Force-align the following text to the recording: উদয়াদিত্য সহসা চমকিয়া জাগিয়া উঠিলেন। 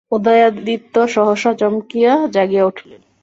উদয়াদিত্য 0.11 0.95
সহসা 1.07 1.51
চমকিয়া 1.53 2.13
জাগিয়া 2.27 2.63
উঠিলেন। 2.65 3.01